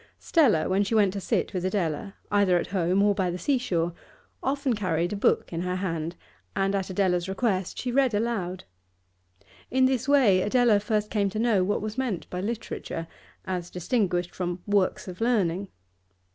Stella, 0.17 0.67
when 0.67 0.83
she 0.83 0.95
went 0.95 1.13
to 1.13 1.21
sit 1.21 1.53
with 1.53 1.63
Adela, 1.63 2.15
either 2.31 2.57
at 2.57 2.65
home 2.73 3.03
or 3.03 3.13
by 3.13 3.29
the 3.29 3.37
sea 3.37 3.59
shore, 3.59 3.93
often 4.41 4.73
carried 4.73 5.13
a 5.13 5.15
book 5.15 5.53
in 5.53 5.61
her 5.61 5.75
hand, 5.75 6.15
and 6.55 6.73
at 6.73 6.89
Adela's 6.89 7.29
request 7.29 7.77
she 7.77 7.91
read 7.91 8.15
aloud. 8.15 8.63
In 9.69 9.85
this 9.85 10.07
way 10.09 10.41
Adela 10.41 10.79
first 10.79 11.11
came 11.11 11.29
to 11.29 11.37
know 11.37 11.63
what 11.63 11.83
was 11.83 11.99
meant 11.99 12.27
by 12.31 12.41
literature, 12.41 13.05
as 13.45 13.69
distinguished 13.69 14.33
from 14.33 14.63
works 14.65 15.07
of 15.07 15.21
learning. 15.21 15.67